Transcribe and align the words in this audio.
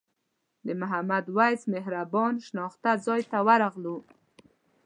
د 0.65 0.67
محمد 0.81 1.25
وېس 1.37 1.61
مهربان 1.73 2.33
شناخته 2.47 2.91
ځای 3.05 3.21
ته 3.31 3.37
راغلو. 3.63 3.97